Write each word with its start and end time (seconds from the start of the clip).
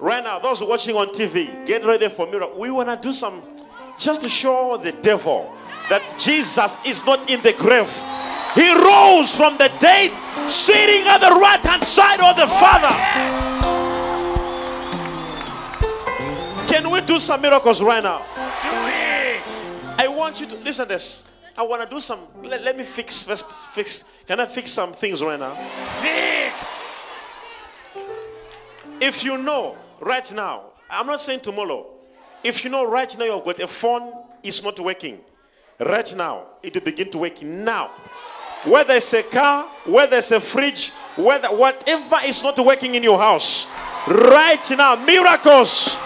Right 0.00 0.24
now, 0.24 0.38
those 0.38 0.62
watching 0.62 0.96
on 0.96 1.08
TV, 1.08 1.66
get 1.66 1.84
ready 1.84 2.08
for 2.08 2.26
miracle. 2.26 2.58
We 2.58 2.70
want 2.70 2.88
to 2.88 2.96
do 2.96 3.12
some 3.12 3.42
just 3.98 4.22
to 4.22 4.30
show 4.30 4.78
the 4.78 4.92
devil 4.92 5.52
that 5.90 6.18
Jesus 6.18 6.78
is 6.86 7.04
not 7.04 7.30
in 7.30 7.42
the 7.42 7.52
grave. 7.52 7.92
He 8.54 8.72
rose 8.72 9.36
from 9.36 9.58
the 9.58 9.70
dead, 9.78 10.10
sitting 10.48 11.06
at 11.06 11.18
the 11.18 11.38
right 11.38 11.60
hand 11.60 11.82
side 11.82 12.20
of 12.20 12.34
the 12.34 12.46
Father. 12.48 12.88
Can 16.66 16.90
we 16.90 17.02
do 17.02 17.18
some 17.18 17.42
miracles 17.42 17.82
right 17.82 18.02
now? 18.02 18.24
Do 18.62 18.70
it. 18.72 19.42
I 19.98 20.08
want 20.08 20.40
you 20.40 20.46
to 20.46 20.56
listen 20.56 20.86
to 20.86 20.94
this. 20.94 21.26
I 21.58 21.62
want 21.62 21.82
to 21.82 21.94
do 21.94 22.00
some. 22.00 22.20
Let, 22.42 22.64
let 22.64 22.78
me 22.78 22.84
fix 22.84 23.22
first. 23.22 23.50
Fix. 23.50 24.06
Can 24.26 24.40
I 24.40 24.46
fix 24.46 24.70
some 24.70 24.92
things 24.92 25.22
right 25.22 25.38
now? 25.38 25.54
Fix. 26.00 26.82
If 28.98 29.24
you 29.24 29.36
know 29.36 29.76
right 30.00 30.32
now, 30.34 30.64
I'm 30.90 31.06
not 31.06 31.20
saying 31.20 31.40
tomorrow. 31.40 31.86
If 32.42 32.64
you 32.64 32.70
know 32.70 32.88
right 32.88 33.14
now 33.18 33.24
you've 33.24 33.44
got 33.44 33.60
a 33.60 33.66
phone 33.66 34.12
is 34.42 34.64
not 34.64 34.80
working, 34.80 35.20
right 35.78 36.14
now 36.16 36.46
it 36.62 36.74
will 36.74 36.82
begin 36.82 37.10
to 37.10 37.18
work 37.18 37.42
now. 37.42 37.90
Whether 38.64 38.94
it's 38.94 39.12
a 39.14 39.22
car, 39.22 39.68
whether 39.86 40.18
it's 40.18 40.32
a 40.32 40.40
fridge, 40.40 40.90
whether 41.16 41.48
whatever 41.48 42.16
is 42.26 42.42
not 42.42 42.58
working 42.58 42.94
in 42.94 43.02
your 43.02 43.18
house, 43.18 43.68
right 44.06 44.64
now, 44.76 44.96
miracles 44.96 45.98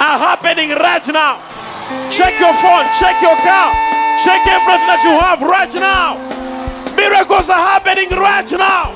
are 0.00 0.18
happening 0.18 0.70
right 0.70 1.06
now. 1.08 1.40
Check 2.10 2.38
your 2.38 2.54
phone, 2.54 2.86
check 2.98 3.20
your 3.22 3.36
car, 3.42 3.72
check 4.22 4.42
everything 4.46 4.86
that 4.86 5.02
you 5.02 5.14
have 5.18 5.42
right 5.42 5.74
now. 5.74 6.18
Miracles 6.96 7.50
are 7.50 7.58
happening 7.58 8.08
right 8.18 8.50
now. 8.52 8.92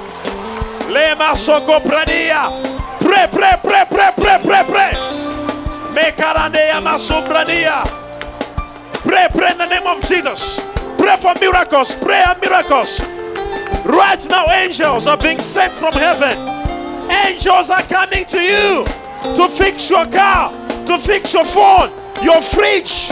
Pradia. 1.83 2.80
Pray, 3.11 3.27
pray, 3.27 3.57
pray, 3.61 3.85
pray, 3.91 4.11
pray, 4.17 4.39
pray, 4.45 4.65
pray. 4.69 4.93
Pray, 9.03 9.27
pray 9.35 9.51
in 9.51 9.59
the 9.59 9.67
name 9.67 9.87
of 9.89 10.01
Jesus. 10.05 10.61
Pray 10.97 11.17
for 11.17 11.35
miracles. 11.41 11.97
Prayer 11.97 12.37
miracles. 12.41 13.01
Right 13.85 14.25
now, 14.31 14.47
angels 14.53 15.09
are 15.09 15.17
being 15.17 15.41
sent 15.41 15.75
from 15.75 15.93
heaven. 15.95 16.39
Angels 17.27 17.69
are 17.71 17.83
coming 17.83 18.25
to 18.27 18.41
you 18.41 18.85
to 19.35 19.49
fix 19.49 19.91
your 19.91 20.07
car, 20.07 20.53
to 20.87 20.97
fix 20.97 21.35
your 21.35 21.45
phone, 21.45 21.91
your 22.23 22.41
fridge, 22.41 23.11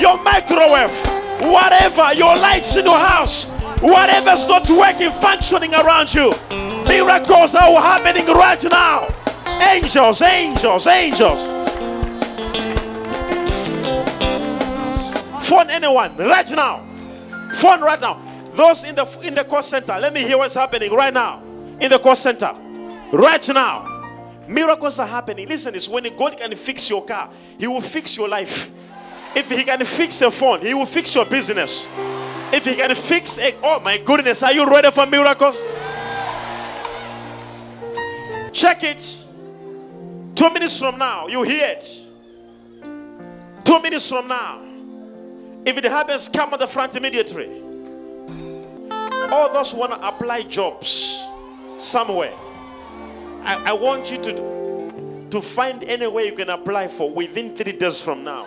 your 0.00 0.22
microwave, 0.22 0.94
whatever, 1.50 2.14
your 2.14 2.36
lights 2.36 2.76
in 2.76 2.84
your 2.84 2.96
house, 2.96 3.46
whatever's 3.80 4.46
not 4.46 4.70
working, 4.70 5.10
functioning 5.10 5.74
around 5.74 6.14
you. 6.14 6.32
Miracles 6.86 7.56
are 7.56 7.80
happening 7.80 8.26
right 8.26 8.62
now. 8.70 9.08
Angels, 9.60 10.22
angels, 10.22 10.86
angels. 10.86 11.62
Phone 15.48 15.68
anyone 15.70 16.16
right 16.16 16.50
now. 16.52 16.86
Phone 17.54 17.80
right 17.80 18.00
now. 18.00 18.20
Those 18.54 18.84
in 18.84 18.94
the 18.94 19.06
in 19.24 19.34
the 19.34 19.44
call 19.44 19.62
center, 19.62 19.98
let 19.98 20.12
me 20.14 20.20
hear 20.20 20.38
what's 20.38 20.54
happening 20.54 20.92
right 20.92 21.12
now. 21.12 21.42
In 21.80 21.90
the 21.90 21.98
call 21.98 22.14
center, 22.14 22.52
right 23.12 23.46
now. 23.48 23.88
Miracles 24.48 24.98
are 24.98 25.06
happening. 25.06 25.48
Listen, 25.48 25.74
it's 25.74 25.88
when 25.88 26.04
God 26.16 26.36
can 26.36 26.54
fix 26.54 26.90
your 26.90 27.04
car, 27.04 27.30
He 27.58 27.66
will 27.66 27.80
fix 27.80 28.16
your 28.16 28.28
life. 28.28 28.70
If 29.34 29.50
He 29.50 29.62
can 29.64 29.84
fix 29.84 30.20
a 30.22 30.30
phone, 30.30 30.60
He 30.62 30.74
will 30.74 30.86
fix 30.86 31.14
your 31.14 31.24
business. 31.24 31.88
If 32.52 32.64
He 32.64 32.74
can 32.74 32.94
fix 32.94 33.38
a 33.38 33.54
oh 33.62 33.80
my 33.80 33.98
goodness, 33.98 34.42
are 34.42 34.52
you 34.52 34.68
ready 34.68 34.90
for 34.90 35.06
miracles? 35.06 35.60
Check 38.52 38.84
it. 38.84 39.21
Two 40.42 40.50
minutes 40.50 40.76
from 40.76 40.98
now, 40.98 41.28
you 41.28 41.44
hear 41.44 41.68
it. 41.68 42.10
Two 43.64 43.80
minutes 43.80 44.08
from 44.08 44.26
now, 44.26 44.60
if 45.64 45.76
it 45.76 45.84
happens, 45.84 46.28
come 46.28 46.52
on 46.52 46.58
the 46.58 46.66
front 46.66 46.96
immediately. 46.96 47.62
All 49.30 49.52
those 49.52 49.72
want 49.72 49.92
to 49.92 50.04
apply 50.04 50.42
jobs 50.42 51.28
somewhere. 51.78 52.34
I, 53.44 53.66
I 53.66 53.72
want 53.72 54.10
you 54.10 54.16
to, 54.16 55.28
to 55.30 55.40
find 55.40 55.84
any 55.84 56.08
way 56.08 56.26
you 56.26 56.32
can 56.32 56.50
apply 56.50 56.88
for 56.88 57.08
within 57.08 57.54
three 57.54 57.74
days 57.74 58.02
from 58.02 58.24
now. 58.24 58.44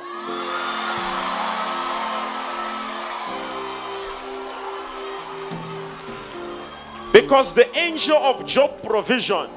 Because 7.14 7.54
the 7.54 7.70
angel 7.78 8.18
of 8.18 8.46
job 8.46 8.84
provision, 8.84 9.48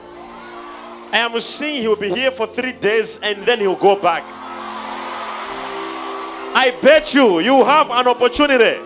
I 1.13 1.19
am 1.19 1.39
seeing 1.41 1.83
he 1.83 1.89
will 1.89 1.97
be 1.97 2.11
here 2.11 2.31
for 2.31 2.47
three 2.47 2.73
days 2.73 3.19
and 3.23 3.43
then 3.45 3.61
he'll 3.61 3.77
go 3.77 3.97
back. 3.97 4.25
I 6.55 6.77
bet 6.83 7.15
you, 7.15 7.41
you 7.41 7.65
have 7.65 7.91
an 7.91 8.09
opportunity. 8.09 8.81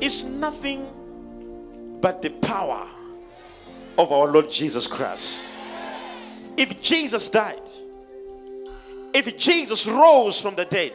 It's 0.00 0.24
nothing 0.24 0.86
but 2.00 2.22
the 2.22 2.30
power 2.30 2.86
of 3.98 4.12
our 4.12 4.28
Lord 4.28 4.50
Jesus 4.50 4.86
Christ. 4.86 5.62
If 6.56 6.80
Jesus 6.80 7.28
died, 7.28 7.68
if 9.12 9.36
Jesus 9.36 9.86
rose 9.86 10.40
from 10.40 10.54
the 10.54 10.64
dead, 10.64 10.94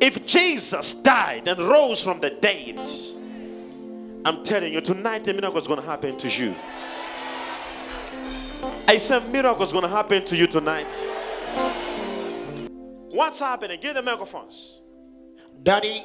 if 0.00 0.26
Jesus 0.26 0.94
died 0.94 1.48
and 1.48 1.60
rose 1.60 2.02
from 2.02 2.20
the 2.20 2.30
dead, 2.30 2.78
I'm 4.24 4.44
telling 4.44 4.72
you, 4.72 4.80
tonight 4.80 5.26
a 5.28 5.32
miracle 5.32 5.58
is 5.58 5.66
going 5.66 5.80
to 5.80 5.86
happen 5.86 6.16
to 6.18 6.28
you. 6.28 6.54
I 8.86 8.96
said, 8.96 9.30
miracle 9.30 9.62
is 9.62 9.72
going 9.72 9.84
to 9.84 9.88
happen 9.88 10.24
to 10.24 10.36
you 10.36 10.46
tonight. 10.46 10.92
What's 13.10 13.40
happening? 13.40 13.78
Give 13.80 13.94
the 13.94 14.02
microphones. 14.02 14.80
Daddy, 15.62 16.02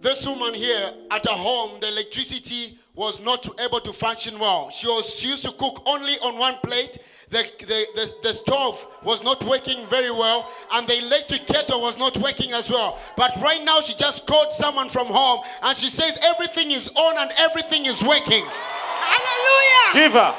this 0.00 0.26
woman 0.26 0.54
here 0.54 0.90
at 1.10 1.24
her 1.24 1.34
home, 1.34 1.78
the 1.80 1.88
electricity 1.88 2.76
was 2.94 3.24
not 3.24 3.46
able 3.60 3.80
to 3.80 3.92
function 3.92 4.38
well. 4.38 4.70
She, 4.70 4.86
was, 4.86 5.18
she 5.18 5.28
used 5.28 5.44
to 5.44 5.52
cook 5.52 5.82
only 5.86 6.12
on 6.24 6.38
one 6.38 6.54
plate. 6.62 6.98
The, 7.32 7.48
the, 7.64 7.80
the, 7.96 8.28
the 8.28 8.34
stove 8.36 8.76
was 9.02 9.24
not 9.24 9.42
working 9.44 9.86
very 9.88 10.10
well, 10.12 10.44
and 10.74 10.86
the 10.86 10.98
electric 11.06 11.46
kettle 11.46 11.80
was 11.80 11.98
not 11.98 12.14
working 12.18 12.52
as 12.52 12.70
well. 12.70 13.00
But 13.16 13.32
right 13.40 13.64
now, 13.64 13.80
she 13.80 13.96
just 13.96 14.26
called 14.26 14.52
someone 14.52 14.90
from 14.90 15.06
home, 15.08 15.40
and 15.64 15.72
she 15.74 15.88
says 15.88 16.20
everything 16.28 16.70
is 16.70 16.92
on 16.92 17.14
and 17.16 17.30
everything 17.40 17.86
is 17.86 18.04
working. 18.04 18.44
Hallelujah. 18.44 19.88
Give 19.96 20.12
her. 20.12 20.34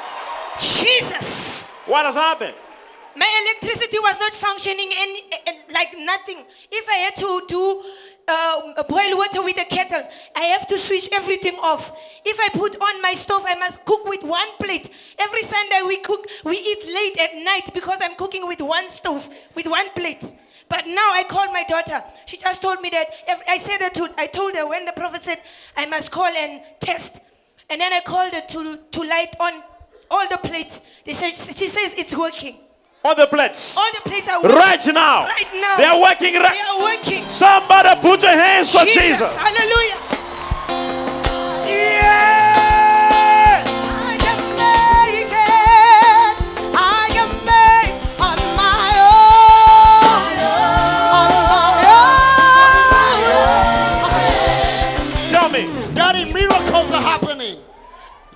Jesus. 0.54 1.66
What 1.90 2.06
has 2.06 2.14
happened? 2.14 2.54
My 3.16 3.26
electricity 3.42 3.98
was 3.98 4.16
not 4.20 4.34
functioning 4.34 4.90
any, 4.94 5.18
eh, 5.32 5.50
eh, 5.50 5.52
like 5.74 5.90
nothing. 5.98 6.44
If 6.70 6.88
I 6.88 7.10
had 7.10 7.16
to 7.16 7.42
do 7.48 7.82
uh, 8.28 8.82
boil 8.88 9.16
water 9.16 9.42
with 9.42 9.60
a 9.60 9.64
kettle, 9.64 10.02
I 10.36 10.40
have 10.56 10.66
to 10.68 10.78
switch 10.78 11.08
everything 11.12 11.54
off. 11.56 11.92
If 12.24 12.38
I 12.40 12.48
put 12.56 12.80
on 12.80 13.02
my 13.02 13.14
stove, 13.14 13.44
I 13.46 13.54
must 13.56 13.84
cook 13.84 14.04
with 14.06 14.22
one 14.22 14.48
plate. 14.58 14.90
Every 15.18 15.42
Sunday 15.42 15.80
we 15.86 15.98
cook, 15.98 16.26
we 16.44 16.56
eat 16.56 16.84
late 16.86 17.20
at 17.20 17.44
night 17.44 17.74
because 17.74 17.98
I'm 18.02 18.16
cooking 18.16 18.46
with 18.46 18.60
one 18.60 18.88
stove, 18.88 19.28
with 19.54 19.66
one 19.66 19.90
plate. 19.90 20.24
But 20.68 20.86
now 20.86 21.10
I 21.12 21.24
called 21.28 21.52
my 21.52 21.64
daughter. 21.68 22.02
She 22.26 22.38
just 22.38 22.62
told 22.62 22.80
me 22.80 22.90
that 22.90 23.04
I 23.48 23.58
said 23.58 23.78
that 23.80 23.94
to, 23.94 24.08
I 24.18 24.26
told 24.26 24.56
her 24.56 24.68
when 24.68 24.86
the 24.86 24.92
prophet 24.92 25.22
said 25.22 25.38
I 25.76 25.86
must 25.86 26.10
call 26.10 26.26
and 26.26 26.62
test, 26.80 27.20
and 27.68 27.80
then 27.80 27.92
I 27.92 28.00
called 28.00 28.32
her 28.32 28.40
to 28.40 28.78
to 28.90 29.00
light 29.00 29.34
on 29.40 29.62
all 30.10 30.26
the 30.28 30.38
plates. 30.38 30.80
They 31.04 31.12
said 31.12 31.30
she 31.30 31.68
says 31.68 31.94
it's 31.98 32.16
working. 32.16 32.63
On 33.06 33.14
the 33.16 33.26
plates. 33.26 33.76
All 33.76 33.84
the 33.92 34.00
plates 34.08 34.26
are 34.30 34.40
working. 34.42 34.56
Right 34.56 34.86
now. 34.86 35.24
Right 35.26 35.52
now. 35.52 35.76
They 35.76 35.84
are 35.84 36.00
working 36.00 36.32
They 36.32 36.38
are 36.40 36.80
working. 36.80 37.28
Somebody 37.28 38.00
put 38.00 38.22
your 38.22 38.30
hands 38.32 38.72
for 38.72 38.86
Jesus. 38.86 39.36
Hallelujah. 39.36 39.98
Yeah. 41.68 43.60
I 43.60 44.16
can 44.16 44.40
make 44.56 45.28
it. 45.28 46.32
I 46.72 47.12
can 47.12 47.28
make 47.44 47.92
on 48.24 48.40
my 48.56 48.88
own. 49.04 50.40
On 51.12 51.28
my 51.52 51.76
own. 54.08 55.28
Tell 55.30 55.48
me. 55.52 55.68
Daddy, 55.92 56.24
miracles 56.32 56.90
are 56.90 57.02
happening. 57.02 57.58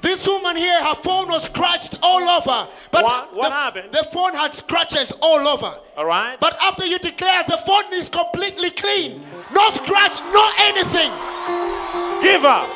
This 0.02 0.26
woman 0.28 0.56
here, 0.56 0.84
her 0.84 0.94
phone 0.94 1.26
was 1.28 1.44
scratched 1.44 1.57
all 2.08 2.25
over. 2.38 2.58
But 2.90 3.05
What- 3.05 3.34
what 3.34 3.49
the, 3.49 3.55
happened? 3.55 3.93
The 3.93 4.05
phone 4.14 4.34
had 4.34 4.55
scratches 4.55 5.12
all 5.20 5.46
over. 5.55 5.72
All 5.96 6.06
right. 6.06 6.37
But 6.40 6.56
after 6.62 6.84
you 6.87 6.99
declare 6.99 7.43
the 7.44 7.58
phone 7.69 7.88
is 7.93 8.08
completely 8.08 8.70
clean, 8.70 9.10
no 9.52 9.64
scratch, 9.70 10.20
no 10.32 10.44
anything. 10.69 11.12
Give 12.20 12.44
up. 12.44 12.69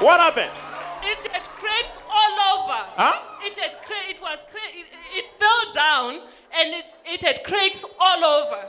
What 0.00 0.20
happened? 0.20 0.50
It 1.02 1.20
had 1.32 1.44
cracks 1.60 1.98
all 2.08 2.34
over. 2.52 2.80
Huh? 2.96 3.16
It 3.46 3.56
had 3.58 3.72
cra- 3.86 4.08
it 4.08 4.20
was 4.20 4.38
cra- 4.50 4.74
it, 4.80 4.86
it 5.18 5.26
fell 5.38 5.64
down 5.72 6.20
and 6.58 6.66
it, 6.74 6.84
it 7.06 7.22
had 7.22 7.42
cracks 7.44 7.84
all 7.98 8.24
over. 8.24 8.60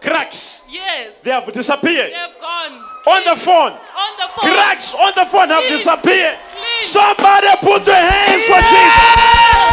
Cracks. 0.00 0.64
Yes. 0.70 1.20
They 1.20 1.30
have 1.30 1.44
disappeared. 1.52 2.10
They 2.10 2.14
have 2.16 2.38
gone. 2.40 2.72
On 3.14 3.20
the 3.24 3.36
phone. 3.36 3.72
On 3.72 4.12
the 4.16 4.28
phone. 4.34 4.50
Cracks 4.54 4.94
on 4.94 5.12
the 5.14 5.26
phone 5.26 5.48
have 5.50 5.64
disappeared. 5.68 6.38
Somebody 6.82 7.48
put 7.60 7.86
your 7.86 7.96
hands 7.96 8.44
for 8.46 8.60
Jesus. 8.60 9.69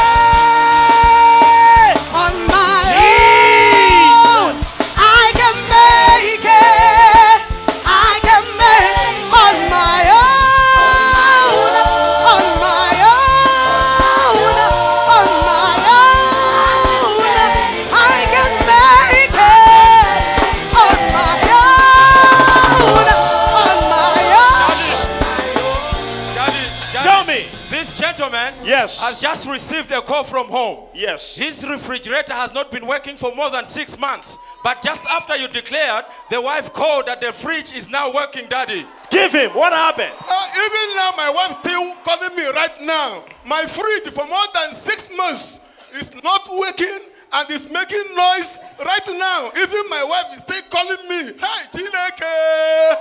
Tell 27.03 27.25
me. 27.25 27.45
This 27.69 27.97
gentleman 27.99 28.53
Yes. 28.63 29.01
has 29.03 29.21
just 29.21 29.47
received 29.47 29.91
a 29.91 30.01
call 30.01 30.23
from 30.23 30.47
home. 30.47 30.85
Yes. 30.93 31.35
His 31.35 31.65
refrigerator 31.67 32.33
has 32.33 32.53
not 32.53 32.71
been 32.71 32.87
working 32.87 33.15
for 33.17 33.33
more 33.35 33.49
than 33.49 33.65
six 33.65 33.97
months. 33.99 34.37
But 34.63 34.81
just 34.81 35.05
after 35.07 35.35
you 35.37 35.47
declared, 35.47 36.05
the 36.29 36.41
wife 36.41 36.73
called 36.73 37.05
that 37.05 37.21
the 37.21 37.31
fridge 37.33 37.71
is 37.73 37.89
now 37.89 38.11
working, 38.13 38.47
Daddy. 38.49 38.85
Give 39.09 39.31
him. 39.31 39.51
What 39.51 39.73
happened? 39.73 40.11
Uh, 40.27 40.47
even 40.65 40.95
now, 40.95 41.11
my 41.15 41.29
wife 41.29 41.57
still 41.63 41.95
calling 42.03 42.35
me 42.35 42.45
right 42.51 42.81
now. 42.81 43.23
My 43.45 43.63
fridge 43.65 44.13
for 44.13 44.25
more 44.27 44.47
than 44.53 44.71
six 44.73 45.09
months 45.15 45.59
is 45.93 46.13
not 46.23 46.41
working 46.57 46.99
and 47.33 47.51
is 47.51 47.69
making 47.71 48.03
noise 48.15 48.59
right 48.79 49.07
now. 49.17 49.51
Even 49.55 49.83
my 49.89 50.03
wife 50.09 50.33
is 50.33 50.41
still 50.41 50.63
calling 50.69 51.09
me. 51.09 51.33
Hi, 51.39 51.65
Chineke. 51.71 52.97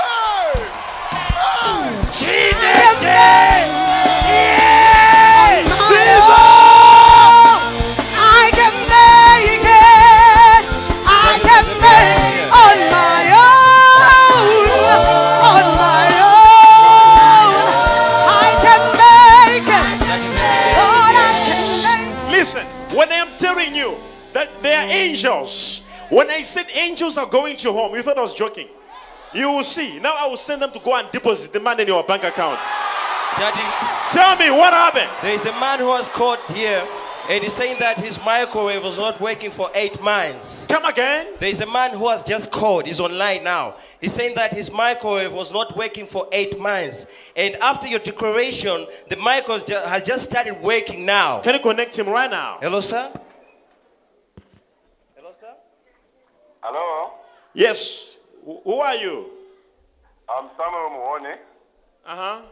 Hey. 0.00 0.68
Hey. 3.02 4.70
I 4.70 4.73
said 26.54 26.66
angels 26.76 27.18
are 27.18 27.26
going 27.28 27.56
to 27.56 27.62
your 27.64 27.72
home, 27.74 27.94
you 27.94 28.02
thought 28.02 28.16
I 28.18 28.20
was 28.22 28.34
joking. 28.34 28.68
You 29.34 29.50
will 29.50 29.64
see. 29.64 29.98
Now 30.00 30.14
I 30.16 30.28
will 30.28 30.36
send 30.36 30.62
them 30.62 30.70
to 30.72 30.78
go 30.78 30.96
and 30.96 31.10
deposit 31.10 31.52
the 31.52 31.60
money 31.60 31.82
in 31.82 31.88
your 31.88 32.04
bank 32.04 32.22
account. 32.24 32.60
Daddy, 33.36 33.66
Tell 34.12 34.36
me 34.36 34.50
what 34.50 34.72
happened. 34.72 35.10
there 35.22 35.34
is 35.34 35.44
a 35.46 35.52
man 35.58 35.80
who 35.80 35.88
was 35.88 36.08
caught 36.08 36.38
here 36.52 36.86
and 37.28 37.42
he's 37.42 37.54
saying 37.54 37.78
that 37.80 37.96
his 37.98 38.22
microwave 38.24 38.84
was 38.84 38.98
not 38.98 39.20
working 39.20 39.50
for 39.50 39.70
eight 39.74 40.00
months. 40.02 40.66
Come 40.66 40.84
again. 40.84 41.26
There 41.40 41.48
is 41.48 41.60
a 41.62 41.66
man 41.72 41.90
who 41.92 42.08
has 42.10 42.22
just 42.22 42.52
called, 42.52 42.86
he's 42.86 43.00
online 43.00 43.42
now. 43.42 43.74
He's 44.00 44.12
saying 44.12 44.34
that 44.36 44.52
his 44.52 44.70
microwave 44.72 45.32
was 45.32 45.52
not 45.52 45.74
working 45.76 46.06
for 46.06 46.28
eight 46.32 46.60
months. 46.60 47.32
And 47.34 47.56
after 47.56 47.88
your 47.88 48.00
declaration, 48.00 48.86
the 49.08 49.16
microwave 49.16 49.66
has 49.66 50.02
just 50.02 50.30
started 50.30 50.60
working 50.62 51.04
now. 51.06 51.40
Can 51.40 51.54
you 51.54 51.60
connect 51.60 51.98
him 51.98 52.08
right 52.08 52.30
now? 52.30 52.58
Hello, 52.60 52.80
sir? 52.80 53.10
Hello, 56.64 57.12
Yes. 57.52 58.16
Who 58.42 58.80
are 58.80 58.94
you? 58.96 59.26
I'm 60.28 60.48
Samuel 60.56 60.90
Muhone. 60.96 61.34
Uh 62.06 62.16
huh. 62.16 62.42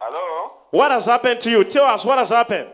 Hello, 0.00 0.58
What 0.70 0.92
has 0.92 1.06
happened 1.06 1.40
to 1.40 1.50
you? 1.50 1.64
Tell 1.64 1.84
us 1.84 2.04
what 2.04 2.18
has 2.18 2.28
happened. 2.30 2.70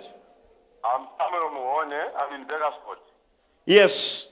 I'm 0.85 1.07
Samuel 1.17 1.51
Muhone. 1.57 2.01
I'm 2.21 2.39
in 2.41 2.47
Bakersford. 2.47 3.01
Yes. 3.65 4.29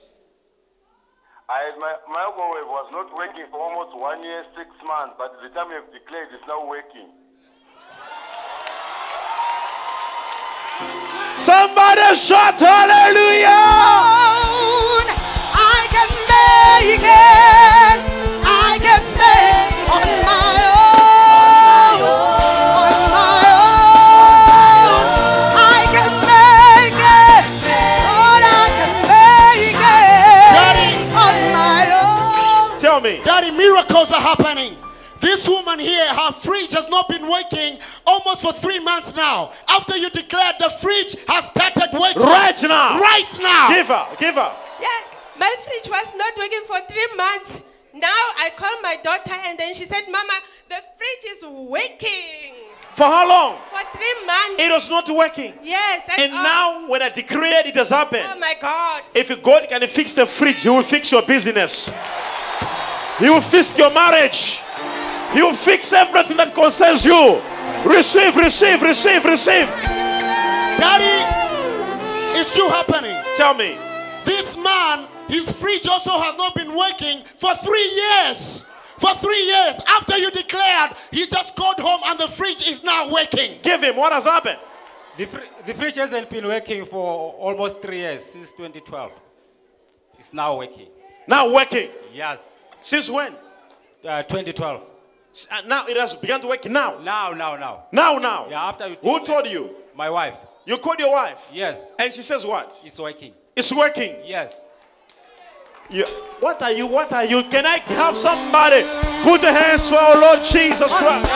I, 1.49 1.71
my 1.79 1.95
microwave 2.07 2.67
was 2.69 2.87
not 2.91 3.09
working 3.17 3.45
for 3.49 3.59
almost 3.59 3.97
one 3.97 4.23
year, 4.23 4.45
six 4.55 4.69
months, 4.85 5.15
but 5.17 5.33
the 5.41 5.49
time 5.59 5.71
you've 5.71 5.91
declared 5.91 6.29
it's 6.33 6.47
now 6.47 6.65
working. 6.69 7.09
Somebody 11.35 12.13
shout 12.15 12.59
hallelujah. 12.59 14.22
For 38.43 38.51
three 38.51 38.79
months 38.79 39.15
now. 39.15 39.51
After 39.69 39.95
you 39.95 40.09
declared 40.09 40.55
the 40.59 40.69
fridge 40.81 41.15
has 41.29 41.47
started 41.47 41.89
working. 41.95 42.21
Right 42.21 42.59
now. 42.63 42.99
Right 42.99 43.31
now. 43.39 43.69
Give 43.71 43.87
her. 43.87 44.05
Give 44.19 44.35
her. 44.35 44.51
Yeah, 44.81 45.12
my 45.39 45.55
fridge 45.63 45.89
was 45.89 46.13
not 46.15 46.33
working 46.37 46.61
for 46.67 46.79
three 46.89 47.07
months. 47.15 47.65
Now 47.93 48.23
I 48.39 48.49
called 48.55 48.79
my 48.81 48.97
daughter 49.03 49.33
and 49.45 49.57
then 49.57 49.73
she 49.73 49.85
said, 49.85 50.03
Mama, 50.09 50.33
the 50.69 50.75
fridge 50.97 51.31
is 51.37 51.43
working 51.43 52.55
For 52.93 53.03
how 53.03 53.27
long? 53.27 53.57
for 53.69 53.97
three 53.97 54.25
months. 54.25 54.57
It 54.63 54.71
was 54.71 54.89
not 54.89 55.09
working. 55.09 55.53
yes, 55.61 56.09
and, 56.11 56.21
And 56.23 56.31
now, 56.33 56.87
when 56.89 57.01
I 57.03 57.09
declared 57.09 57.65
it 57.67 57.75
has 57.75 57.89
happened. 57.89 58.23
oh 58.25 58.39
my 58.39 58.55
God. 58.59 59.03
If 59.15 59.41
God 59.43 59.67
can 59.69 59.81
fix 59.87 60.13
the 60.15 60.25
fridge, 60.25 60.63
He 60.63 60.69
will 60.69 60.81
fix 60.81 61.11
your 61.11 61.21
business. 61.21 61.93
He 63.19 63.29
will 63.29 63.41
fix 63.41 63.77
your 63.77 63.93
marriage. 63.93 64.61
He 65.33 65.41
will 65.43 65.53
fix 65.53 65.93
everything 65.93 66.37
that 66.37 66.53
concerns 66.55 67.05
you. 67.05 67.41
Receive, 67.85 68.35
receive, 68.35 68.81
receive, 68.81 69.23
receive. 69.25 69.67
Daddy, 70.81 72.39
it's 72.39 72.51
still 72.51 72.69
happening. 72.69 73.15
Tell 73.35 73.53
me. 73.53 73.77
This 74.25 74.57
man, 74.57 75.07
his 75.33 75.51
fridge 75.59 75.87
also 75.87 76.11
has 76.11 76.35
not 76.37 76.53
been 76.55 76.69
working 76.75 77.23
for 77.25 77.53
three 77.55 77.91
years. 78.01 78.65
For 78.97 79.13
three 79.15 79.43
years. 79.45 79.81
After 79.87 80.17
you 80.17 80.29
declared, 80.31 80.91
he 81.11 81.25
just 81.25 81.55
got 81.55 81.79
home 81.79 82.01
and 82.05 82.19
the 82.19 82.27
fridge 82.27 82.61
is 82.67 82.83
now 82.83 83.09
working. 83.11 83.57
Give 83.63 83.81
him 83.83 83.95
what 83.97 84.13
has 84.13 84.25
happened. 84.25 84.59
The, 85.17 85.25
fr- 85.25 85.41
the 85.65 85.73
fridge 85.73 85.95
hasn't 85.95 86.29
been 86.29 86.45
working 86.45 86.85
for 86.85 87.33
almost 87.33 87.81
three 87.81 87.97
years, 87.97 88.23
since 88.23 88.51
2012. 88.51 89.11
It's 90.19 90.33
now 90.33 90.57
working. 90.57 90.87
Now 91.27 91.53
working. 91.53 91.89
Yes, 92.13 92.55
Since 92.81 93.09
when? 93.09 93.33
uh, 94.07 94.23
2012. 94.23 94.91
S- 95.31 95.47
uh, 95.51 95.61
Now 95.67 95.83
it 95.87 95.97
has 95.97 96.13
begun 96.13 96.41
to 96.41 96.47
work. 96.47 96.63
Now. 96.65 96.99
Now, 96.99 97.31
now, 97.31 97.55
now. 97.57 97.85
Now, 97.91 98.17
now. 98.19 98.47
Yeah, 98.49 98.63
after 98.69 98.87
you. 98.87 98.97
Who 99.01 99.23
told 99.25 99.47
you? 99.47 99.75
My 99.95 100.09
wife. 100.09 100.37
You 100.65 100.77
called 100.77 100.99
your 100.99 101.11
wife. 101.11 101.49
Yes, 101.53 101.87
And 101.99 102.13
she 102.13 102.21
says 102.21 102.45
what? 102.45 102.67
it's 102.85 102.99
working. 102.99 103.33
It's 103.55 103.73
working. 103.73 104.15
Yes. 104.23 104.61
You, 105.93 106.05
what 106.39 106.59
are 106.63 106.71
you? 106.71 106.87
What 106.87 107.13
are 107.13 107.23
you? 107.23 107.43
Can 107.43 107.67
I 107.67 107.77
have 107.93 108.17
somebody 108.17 108.81
put 109.21 109.43
your 109.43 109.53
hands 109.53 109.91
for 109.91 109.97
our 109.97 110.19
Lord 110.19 110.39
Jesus 110.39 110.91
Christ? 110.91 111.29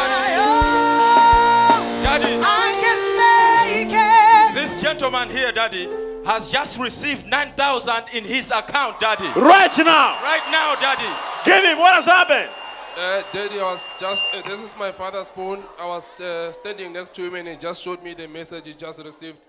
Daddy, 2.02 2.42
I 2.42 2.74
can 2.82 3.00
make 3.22 3.94
it. 3.94 4.56
this 4.56 4.82
gentleman 4.82 5.30
here, 5.30 5.52
Daddy, 5.52 5.86
has 6.26 6.52
just 6.52 6.80
received 6.80 7.28
9,000 7.28 7.94
in 8.16 8.24
his 8.24 8.50
account, 8.50 9.00
Daddy. 9.00 9.28
Right 9.40 9.78
now. 9.78 10.18
Right 10.24 10.42
now, 10.50 10.74
Daddy. 10.82 11.06
Give 11.46 11.64
him 11.64 11.78
what 11.78 11.94
has 11.94 12.08
happened. 12.08 12.50
Uh, 12.98 13.22
Daddy 13.32 13.58
was 13.58 13.92
just, 14.00 14.26
uh, 14.34 14.42
this 14.42 14.60
is 14.60 14.76
my 14.76 14.92
father's 14.92 15.30
phone. 15.30 15.64
I 15.80 15.86
was 15.86 16.20
uh, 16.20 16.52
standing 16.52 16.94
next 16.94 17.14
to 17.14 17.22
him 17.28 17.36
and 17.36 17.48
he 17.48 17.58
just 17.58 17.84
showed 17.84 18.02
me 18.02 18.16
the 18.16 18.28
message 18.28 18.66
he 18.66 18.74
just 18.74 19.06
received 19.06 19.40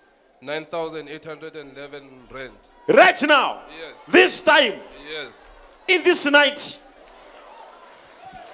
9,811 0.42 2.10
rand. 2.30 2.52
Right 2.88 3.22
now. 3.22 3.60
Yes. 3.68 4.06
This 4.06 4.40
time. 4.40 4.72
Yes. 5.06 5.50
In 5.86 6.02
this 6.02 6.30
night. 6.30 6.82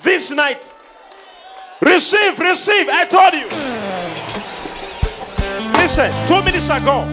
This 0.03 0.33
night. 0.33 0.75
Receive, 1.81 2.39
receive. 2.39 2.89
I 2.89 3.05
told 3.05 3.35
you. 3.35 3.49
Listen, 5.81 6.11
two 6.27 6.43
minutes 6.43 6.69
ago. 6.69 7.05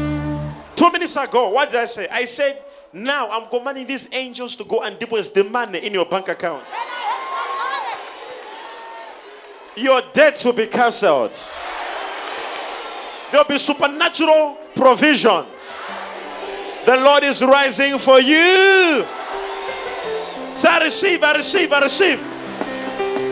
Two 0.75 0.91
minutes 0.91 1.15
ago, 1.15 1.49
what 1.49 1.69
did 1.69 1.79
I 1.79 1.85
say? 1.85 2.07
I 2.09 2.23
said, 2.23 2.57
now 2.91 3.29
I'm 3.29 3.47
commanding 3.49 3.85
these 3.85 4.09
angels 4.13 4.55
to 4.55 4.63
go 4.63 4.81
and 4.81 4.97
deposit 4.97 5.35
the 5.35 5.43
money 5.43 5.79
in 5.79 5.93
your 5.93 6.05
bank 6.05 6.27
account. 6.27 6.63
Your 9.75 10.01
debts 10.11 10.43
will 10.43 10.53
be 10.53 10.65
cancelled. 10.67 11.37
There'll 13.31 13.47
be 13.47 13.57
supernatural 13.57 14.57
provision. 14.75 15.45
The 16.91 16.97
Lord 16.97 17.23
is 17.23 17.41
rising 17.41 17.97
for 17.97 18.19
you. 18.19 19.05
So 20.53 20.67
I 20.69 20.79
receive, 20.83 21.23
I 21.23 21.31
receive, 21.35 21.71
I 21.71 21.79
receive. 21.79 22.19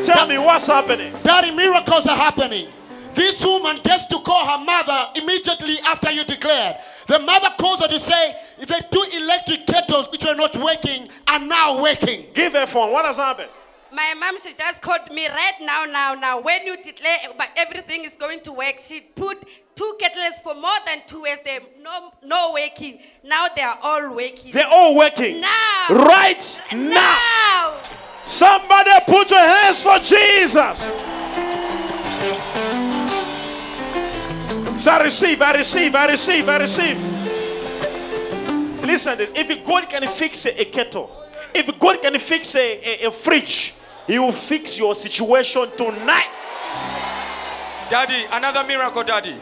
Tell 0.06 0.28
me 0.28 0.38
what's 0.38 0.68
happening. 0.68 1.12
Daddy, 1.24 1.52
miracles 1.52 2.08
are 2.08 2.16
happening. 2.16 2.70
This 3.16 3.44
woman 3.44 3.76
gets 3.84 4.06
to 4.06 4.20
call 4.20 4.48
her 4.48 4.64
mother 4.64 5.12
immediately 5.22 5.76
after 5.88 6.10
you 6.10 6.24
declared. 6.24 6.78
The 7.08 7.20
mother 7.20 7.50
calls 7.60 7.82
her 7.82 7.90
to 7.90 8.00
say 8.00 8.34
the 8.60 8.82
two 8.92 9.04
electric 9.24 9.68
kettles 9.68 10.10
which 10.10 10.24
were 10.24 10.36
not 10.36 10.56
working 10.56 11.10
are 11.28 11.46
now 11.46 11.84
working. 11.84 12.28
Give 12.34 12.54
her 12.54 12.66
phone. 12.66 12.94
What 12.94 13.04
has 13.04 13.18
happened? 13.18 13.50
My 13.92 14.14
mom, 14.20 14.40
she 14.40 14.54
just 14.54 14.82
called 14.82 15.12
me 15.12 15.28
right 15.28 15.54
now, 15.62 15.86
now, 15.86 16.14
now. 16.14 16.42
When 16.42 16.66
you 16.66 16.78
declare 16.78 17.18
but 17.38 17.50
everything 17.58 18.04
is 18.04 18.16
going 18.16 18.42
to 18.42 18.52
work, 18.52 18.80
she 18.80 19.02
put 19.02 19.44
two 19.76 19.96
kettles 20.00 20.40
for 20.44 20.54
more 20.54 20.80
than 20.86 21.00
two 21.08 21.24
years. 21.26 21.40
They 21.44 21.60
no 21.82 22.12
no 22.24 22.54
working. 22.54 23.00
Now 23.24 23.48
they 23.56 23.62
are 23.64 23.80
all 23.82 24.16
working. 24.16 24.52
They're 24.52 24.68
all 24.70 24.96
working. 24.96 25.42
Now. 25.42 25.88
Right 25.90 26.62
now. 26.74 27.00
Now. 27.74 27.82
Somebody 28.26 28.92
put 29.08 29.32
your 29.32 29.40
hands 29.40 29.82
for 29.82 29.98
Jesus. 29.98 30.92
So 34.80 34.92
I 34.92 35.04
receive, 35.04 35.42
I 35.42 35.54
receive, 35.54 35.96
I 35.96 36.08
receive, 36.08 36.48
I 36.48 36.58
receive. 36.60 36.98
Listen, 38.84 39.18
if 39.20 39.64
God 39.66 39.90
can 39.90 40.08
fix 40.08 40.46
a, 40.46 40.62
a 40.62 40.66
kettle, 40.66 41.16
if 41.54 41.78
God 41.80 42.02
can 42.02 42.18
fix 42.20 42.56
a, 42.56 43.04
a, 43.04 43.08
a 43.08 43.12
fridge, 43.12 43.74
He 44.10 44.18
will 44.18 44.32
fix 44.32 44.80
your 44.80 44.96
situation 44.96 45.68
tonight. 45.78 46.28
Daddy, 47.92 48.26
another 48.32 48.66
miracle, 48.68 49.04
Daddy. 49.04 49.36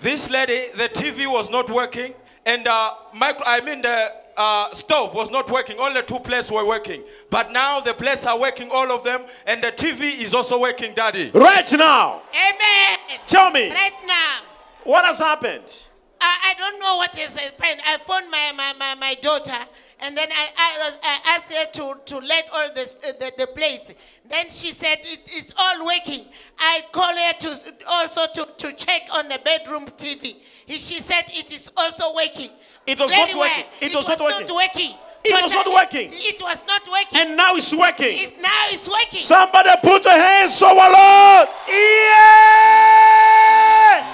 This 0.00 0.30
lady, 0.30 0.68
the 0.76 0.88
TV 0.94 1.26
was 1.26 1.50
not 1.50 1.68
working, 1.68 2.14
and 2.46 2.64
uh, 2.68 2.90
micro, 3.16 3.42
I 3.44 3.60
mean 3.62 3.82
the 3.82 4.12
uh, 4.36 4.72
stove 4.72 5.14
was 5.16 5.32
not 5.32 5.50
working. 5.50 5.76
Only 5.80 6.02
two 6.02 6.20
places 6.20 6.52
were 6.52 6.64
working, 6.66 7.02
but 7.28 7.50
now 7.50 7.80
the 7.80 7.92
places 7.94 8.26
are 8.26 8.38
working, 8.38 8.68
all 8.72 8.92
of 8.92 9.02
them, 9.02 9.22
and 9.48 9.60
the 9.60 9.72
TV 9.72 10.22
is 10.22 10.32
also 10.32 10.60
working, 10.60 10.94
Daddy. 10.94 11.32
Right 11.34 11.68
now, 11.76 12.22
Amen. 12.32 13.18
tell 13.26 13.50
me 13.50 13.68
Right 13.70 13.90
now. 14.06 14.36
what 14.84 15.04
has 15.04 15.18
happened. 15.18 15.88
I, 16.20 16.38
I 16.50 16.54
don't 16.58 16.78
know 16.80 16.96
what 16.98 17.16
is 17.18 17.36
happened. 17.36 17.80
I 17.86 17.96
phoned 17.98 18.30
my, 18.30 18.52
my, 18.56 18.72
my, 18.78 18.94
my 18.96 19.14
daughter 19.20 19.54
and 20.00 20.16
then 20.16 20.28
I, 20.30 20.48
I, 20.56 20.90
I 21.02 21.34
asked 21.34 21.52
her 21.52 21.66
to, 21.72 21.94
to 22.06 22.18
let 22.26 22.44
all 22.52 22.68
this, 22.74 22.96
uh, 23.06 23.12
the, 23.18 23.32
the 23.38 23.46
plates. 23.48 24.20
Then 24.28 24.44
she 24.44 24.72
said 24.72 24.98
it, 25.00 25.20
it's 25.26 25.52
all 25.58 25.84
working. 25.86 26.24
I 26.58 26.80
called 26.92 27.16
her 27.18 27.32
to 27.40 27.74
also 27.88 28.20
to, 28.34 28.46
to 28.58 28.76
check 28.76 29.02
on 29.14 29.28
the 29.28 29.40
bedroom 29.44 29.86
TV. 29.96 30.36
She 30.68 31.00
said 31.02 31.24
it 31.28 31.52
is 31.52 31.70
also 31.76 32.14
working. 32.14 32.50
It 32.86 32.98
was 32.98 33.10
Very 33.10 33.32
not 33.32 33.38
well. 33.38 33.48
working. 33.50 33.64
It 33.80 33.90
It, 33.92 33.94
was 33.96 34.08
was, 34.08 34.18
not 34.20 34.28
not 34.30 34.40
working. 34.40 34.54
working. 34.54 34.94
It 35.24 35.42
was 35.42 35.52
not 35.52 35.64
Totally. 35.64 35.74
working. 35.74 36.08
It 36.12 36.40
was 36.42 36.62
not 36.66 36.82
working. 36.88 37.18
And 37.20 37.36
now 37.36 37.54
it's 37.56 37.74
working. 37.74 38.14
It's, 38.16 38.36
now 38.40 38.64
it's 38.70 38.88
working. 38.88 39.18
Somebody 39.20 39.70
put 39.82 40.04
your 40.04 40.14
hands 40.14 40.62
over 40.62 40.76
Lord. 40.76 41.48
Yeah! 42.78 44.04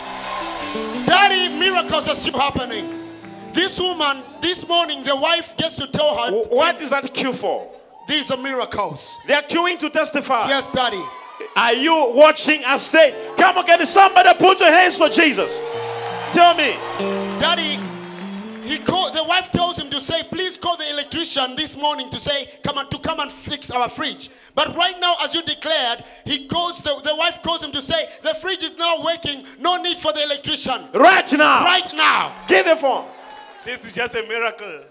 Daddy, 1.06 1.58
miracles 1.58 2.08
are 2.08 2.14
still 2.14 2.38
happening. 2.40 2.86
This 3.52 3.78
woman, 3.78 4.22
this 4.44 4.68
morning, 4.68 5.02
the 5.02 5.16
wife 5.16 5.56
gets 5.56 5.76
to 5.76 5.90
tell 5.90 6.14
her. 6.16 6.32
What 6.50 6.80
is 6.80 6.90
that 6.90 7.12
cue 7.14 7.32
for? 7.32 7.66
These 8.06 8.30
are 8.30 8.36
miracles. 8.36 9.18
They 9.26 9.32
are 9.32 9.42
queuing 9.42 9.78
to 9.78 9.88
testify. 9.88 10.48
Yes, 10.48 10.70
Daddy. 10.70 11.02
Are 11.56 11.72
you 11.72 12.12
watching 12.14 12.60
and 12.66 12.78
say, 12.78 13.14
Come 13.38 13.56
on, 13.56 13.64
can 13.64 13.84
somebody 13.86 14.28
put 14.38 14.60
your 14.60 14.70
hands 14.70 14.98
for 14.98 15.08
Jesus? 15.08 15.60
Tell 16.32 16.54
me. 16.54 16.76
Daddy, 17.40 17.80
he 18.62 18.78
called, 18.78 19.14
the 19.14 19.24
wife 19.24 19.50
tells 19.50 19.78
him 19.78 19.88
to 19.90 20.00
say, 20.00 20.22
please 20.24 20.58
call 20.58 20.76
the 20.76 20.90
electrician 20.90 21.56
this 21.56 21.76
morning 21.76 22.10
to 22.10 22.18
say, 22.18 22.48
come 22.62 22.78
on, 22.78 22.88
to 22.90 22.98
come 22.98 23.20
and 23.20 23.30
fix 23.30 23.70
our 23.70 23.88
fridge. 23.88 24.30
But 24.54 24.74
right 24.76 24.94
now, 25.00 25.14
as 25.22 25.34
you 25.34 25.42
declared, 25.42 26.04
he 26.24 26.48
calls 26.48 26.80
the, 26.82 26.94
the 27.02 27.14
wife 27.16 27.42
calls 27.42 27.62
him 27.62 27.72
to 27.72 27.80
say, 27.80 28.06
the 28.22 28.34
fridge 28.34 28.62
is 28.62 28.76
now 28.78 28.96
working, 29.04 29.44
no 29.60 29.76
need 29.76 29.96
for 29.96 30.12
the 30.12 30.22
electrician. 30.24 30.82
Right 30.94 31.30
now. 31.32 31.64
Right 31.64 31.90
now. 31.94 32.32
Give 32.46 32.66
it 32.66 32.78
for. 32.78 33.06
This 33.64 33.86
is 33.86 33.92
just 33.92 34.14
a 34.14 34.22
miracle. 34.28 34.82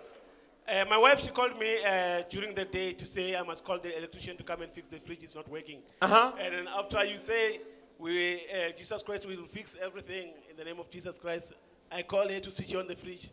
Uh, 0.67 0.85
my 0.89 0.97
wife, 0.97 1.19
she 1.19 1.29
called 1.29 1.59
me 1.59 1.77
uh, 1.85 2.23
during 2.29 2.55
the 2.55 2.65
day 2.65 2.93
to 2.93 3.05
say 3.05 3.35
I 3.35 3.43
must 3.43 3.63
call 3.63 3.77
the 3.77 3.95
electrician 3.95 4.35
to 4.37 4.43
come 4.43 4.63
and 4.63 4.71
fix 4.71 4.87
the 4.87 4.99
fridge. 4.99 5.19
It's 5.21 5.35
not 5.35 5.47
working. 5.47 5.81
Uh-huh. 6.01 6.31
And 6.39 6.53
then 6.53 6.67
after 6.75 7.05
you 7.05 7.19
say, 7.19 7.61
we, 7.99 8.35
uh, 8.35 8.71
Jesus 8.75 9.03
Christ 9.03 9.27
will 9.27 9.45
fix 9.45 9.77
everything 9.79 10.33
in 10.49 10.57
the 10.57 10.63
name 10.63 10.79
of 10.79 10.89
Jesus 10.89 11.19
Christ, 11.19 11.53
I 11.91 12.01
call 12.01 12.27
her 12.27 12.39
to 12.39 12.49
switch 12.49 12.73
on 12.73 12.87
the 12.87 12.95
fridge. 12.95 13.29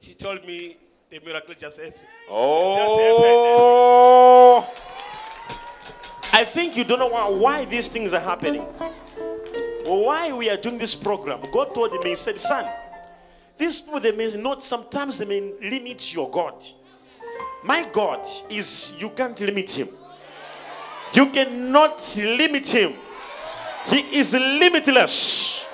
She 0.00 0.12
told 0.12 0.44
me 0.44 0.76
the 1.08 1.20
miracle 1.20 1.54
just 1.58 1.80
has 1.80 2.04
Oh. 2.28 3.48
I 6.34 6.44
think 6.44 6.76
you 6.76 6.84
don't 6.84 6.98
know 6.98 7.06
why, 7.06 7.30
why 7.30 7.64
these 7.64 7.88
things 7.88 8.12
are 8.12 8.20
happening. 8.20 8.60
Why 9.84 10.30
we 10.32 10.50
are 10.50 10.58
doing 10.58 10.76
this 10.76 10.94
program. 10.94 11.40
God 11.50 11.72
told 11.74 11.92
me, 11.92 12.10
He 12.10 12.16
said, 12.16 12.38
Son, 12.38 12.66
these 13.58 13.80
people, 13.80 14.00
they 14.00 14.12
may 14.12 14.34
not, 14.36 14.62
sometimes 14.62 15.18
they 15.18 15.24
may 15.24 15.40
limit 15.62 16.14
your 16.14 16.30
God. 16.30 16.62
My 17.64 17.88
God 17.92 18.26
is, 18.50 18.92
you 18.98 19.10
can't 19.10 19.38
limit 19.40 19.70
Him. 19.70 19.88
You 21.14 21.26
cannot 21.30 22.16
limit 22.16 22.68
Him. 22.68 22.94
He 23.86 24.18
is 24.18 24.34
limitless. 24.34 25.68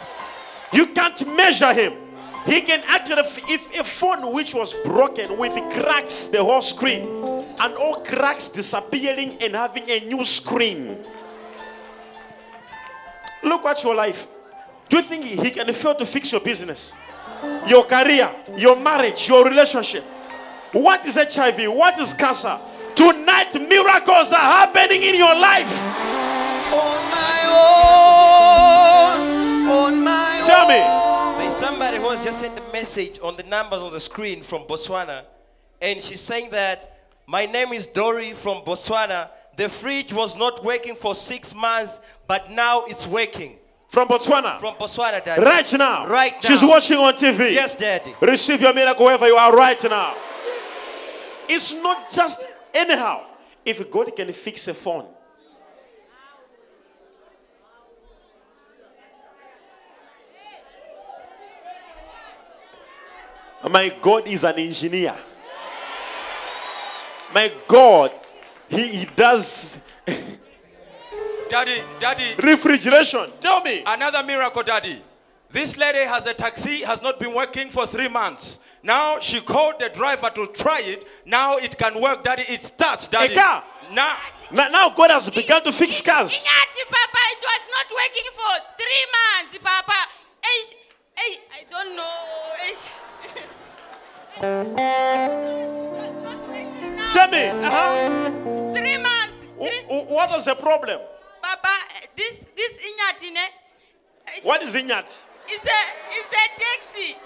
You 0.72 0.86
can't 0.86 1.36
measure 1.36 1.72
Him. 1.72 1.92
He 2.46 2.60
can 2.62 2.82
actually, 2.88 3.22
if 3.52 3.78
a 3.78 3.84
phone 3.84 4.32
which 4.32 4.54
was 4.54 4.74
broken 4.84 5.38
with 5.38 5.52
cracks, 5.72 6.28
the 6.28 6.42
whole 6.42 6.60
screen, 6.60 7.02
and 7.60 7.74
all 7.74 7.94
cracks 8.04 8.48
disappearing 8.48 9.32
and 9.40 9.54
having 9.54 9.88
a 9.88 10.00
new 10.06 10.24
screen. 10.24 10.98
Look 13.42 13.64
at 13.66 13.82
your 13.84 13.94
life. 13.94 14.28
Do 14.88 14.96
you 14.96 15.02
think 15.02 15.24
he 15.24 15.50
can 15.50 15.72
fail 15.72 15.94
to 15.94 16.04
fix 16.04 16.32
your 16.32 16.40
business, 16.40 16.94
your 17.66 17.84
career, 17.84 18.30
your 18.56 18.76
marriage, 18.76 19.28
your 19.28 19.44
relationship? 19.44 20.04
What 20.72 21.04
is 21.06 21.16
HIV? 21.16 21.66
What 21.68 21.98
is 21.98 22.14
cancer? 22.14 22.58
Tonight, 22.94 23.54
miracles 23.54 24.32
are 24.32 24.66
happening 24.66 25.02
in 25.02 25.14
your 25.14 25.34
life. 25.34 25.82
On 26.72 27.10
my 27.10 27.38
own, 29.18 29.68
on 29.68 30.04
my 30.04 30.42
Tell 30.44 30.68
me. 30.68 31.38
There's 31.40 31.54
somebody 31.54 31.98
who 31.98 32.08
has 32.10 32.24
just 32.24 32.40
sent 32.40 32.58
a 32.58 32.72
message 32.72 33.18
on 33.22 33.36
the 33.36 33.42
numbers 33.44 33.80
on 33.80 33.92
the 33.92 34.00
screen 34.00 34.42
from 34.42 34.62
Botswana, 34.62 35.24
and 35.80 36.00
she's 36.00 36.20
saying 36.20 36.50
that 36.50 36.98
my 37.26 37.46
name 37.46 37.72
is 37.72 37.86
Dory 37.86 38.32
from 38.32 38.62
Botswana. 38.62 39.28
The 39.56 39.68
fridge 39.68 40.12
was 40.12 40.36
not 40.36 40.64
working 40.64 40.94
for 40.94 41.14
six 41.14 41.54
months, 41.54 42.00
but 42.26 42.50
now 42.50 42.84
it's 42.86 43.06
working. 43.06 43.58
From 43.92 44.08
Botswana. 44.08 44.58
From 44.58 44.74
Botswana, 44.76 45.22
Daddy. 45.22 45.42
Right 45.42 45.70
now. 45.76 46.06
Right 46.06 46.32
now. 46.32 46.40
She's 46.40 46.64
watching 46.64 46.96
on 46.96 47.12
TV. 47.12 47.52
Yes, 47.52 47.76
Daddy. 47.76 48.14
Receive 48.22 48.62
your 48.62 48.72
miracle 48.72 49.04
wherever 49.04 49.26
you 49.26 49.36
are 49.36 49.54
right 49.54 49.84
now. 49.84 50.16
It's 51.46 51.74
not 51.74 52.10
just 52.10 52.42
anyhow. 52.72 53.26
If 53.62 53.90
God 53.90 54.16
can 54.16 54.32
fix 54.32 54.66
a 54.68 54.72
phone, 54.72 55.04
my 63.70 63.94
God 64.00 64.26
is 64.26 64.42
an 64.44 64.58
engineer. 64.58 65.14
My 67.34 67.52
God, 67.68 68.10
He, 68.70 68.88
he 68.88 69.04
does 69.14 69.78
Daddy, 71.52 71.82
Daddy. 72.00 72.34
refrigeration. 72.42 73.30
Tell 73.40 73.60
me. 73.62 73.82
Another 73.86 74.22
miracle, 74.24 74.62
Daddy. 74.62 75.02
This 75.50 75.76
lady 75.76 75.98
has 76.08 76.26
a 76.26 76.32
taxi, 76.32 76.82
has 76.82 77.02
not 77.02 77.20
been 77.20 77.34
working 77.34 77.68
for 77.68 77.86
three 77.86 78.08
months. 78.08 78.58
Now 78.82 79.18
she 79.20 79.40
called 79.42 79.74
the 79.78 79.90
driver 79.94 80.30
to 80.34 80.46
try 80.54 80.80
it. 80.84 81.04
Now 81.26 81.58
it 81.58 81.76
can 81.76 82.00
work, 82.00 82.24
Daddy. 82.24 82.44
It 82.48 82.64
starts, 82.64 83.06
Daddy. 83.08 83.34
A 83.34 83.36
car. 83.36 83.62
Now, 83.92 84.16
Now, 84.50 84.68
now 84.70 84.88
God 84.90 85.10
has 85.10 85.28
begun 85.28 85.62
to 85.64 85.72
fix 85.72 86.00
cars. 86.00 86.32
Inyati, 86.32 86.84
Papa, 86.88 87.18
it 87.32 87.44
was 87.44 87.68
not 87.70 87.86
working 88.00 88.28
for 88.32 88.52
three 88.80 89.06
months, 89.12 89.58
Papa. 89.58 90.08
Eish, 90.42 90.74
eish, 91.18 91.38
I 91.52 91.64
don't 91.70 91.94
know. 91.96 92.16
Eish. 92.64 92.98
Tell 97.12 97.28
me. 97.28 97.48
Uh-huh. 97.66 98.74
Three 98.74 98.96
months. 98.96 99.50
Wh- 99.60 99.84
wh- 99.86 100.10
What 100.10 100.30
was 100.30 100.44
the 100.46 100.54
problem? 100.54 100.98
This 102.16 102.50
this 102.56 102.72
Inyati, 102.86 103.32
ne? 103.32 103.46
What 104.44 104.62
is 104.62 104.74
Inyat? 104.74 105.08
It's 105.48 105.64
a 105.66 105.80
it's 106.10 106.34
a 106.34 106.46
taxi. 106.60 107.16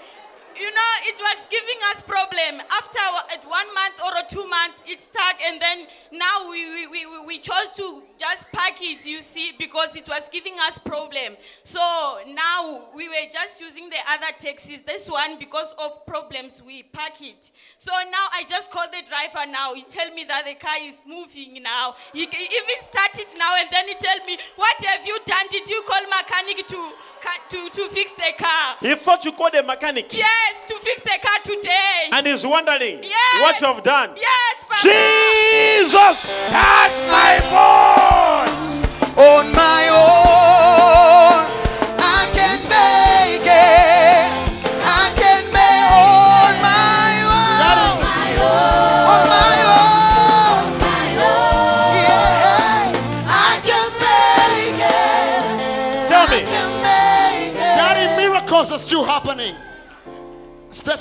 You 0.57 0.71
know, 0.73 0.91
it 1.05 1.19
was 1.21 1.47
giving 1.49 1.77
us 1.93 2.01
problem. 2.01 2.61
After 2.73 2.99
one 3.45 3.69
month 3.77 4.01
or 4.01 4.11
two 4.27 4.47
months, 4.49 4.83
it 4.87 4.99
stuck, 4.99 5.35
and 5.45 5.61
then 5.61 5.85
now 6.13 6.49
we, 6.49 6.87
we, 6.87 7.05
we- 7.05 7.25
we 7.27 7.37
chose 7.37 7.73
to 7.77 8.01
just 8.19 8.51
pack 8.51 8.77
it, 8.81 9.05
you 9.05 9.21
see, 9.21 9.53
because 9.57 9.95
it 9.95 10.07
was 10.07 10.29
giving 10.29 10.53
us 10.67 10.77
problem. 10.77 11.37
So 11.63 11.79
now 12.33 12.89
we 12.95 13.07
were 13.07 13.27
just 13.31 13.61
using 13.61 13.89
the 13.89 13.97
other 14.11 14.33
taxis. 14.39 14.81
This 14.81 15.09
one, 15.09 15.39
because 15.39 15.73
of 15.79 16.05
problems, 16.05 16.61
we 16.65 16.83
pack 16.83 17.21
it. 17.21 17.51
So 17.77 17.91
now 18.11 18.25
I 18.33 18.43
just 18.47 18.71
call 18.71 18.85
the 18.87 19.03
driver 19.07 19.49
now. 19.51 19.73
He 19.73 19.83
tell 19.83 20.09
me 20.13 20.23
that 20.25 20.45
the 20.45 20.55
car 20.55 20.75
is 20.81 21.01
moving 21.05 21.61
now. 21.63 21.95
He 22.13 22.23
even 22.23 22.77
start 22.81 23.17
it 23.19 23.33
now, 23.37 23.55
and 23.59 23.69
then 23.71 23.87
he 23.87 23.95
tell 23.95 24.25
me, 24.25 24.37
"What 24.55 24.77
have 24.85 25.05
you 25.05 25.17
done? 25.25 25.47
Did 25.49 25.69
you 25.69 25.83
call 25.87 26.01
mechanic 26.09 26.65
to 26.67 26.93
to 27.49 27.69
to 27.69 27.89
fix 27.89 28.11
the 28.13 28.33
car?" 28.37 28.77
He 28.81 28.95
thought 28.95 29.25
you 29.25 29.31
called 29.31 29.55
a 29.55 29.63
mechanic. 29.63 30.13
Yes, 30.13 30.63
to 30.67 30.73
fix 30.79 31.01
the 31.01 31.17
car 31.21 31.39
today. 31.43 32.09
And 32.13 32.27
he's 32.27 32.45
wondering 32.45 33.03
Yes. 33.03 33.41
what 33.41 33.61
you 33.61 33.67
have 33.67 33.83
done. 33.83 34.15
Yes, 34.15 34.55
Papa. 34.67 34.81
Jesus! 34.81 36.49
That's 36.49 36.97
my 37.11 37.39
boy 37.51 37.86
on 39.17 39.51
my 39.51 39.89
own. 39.89 40.56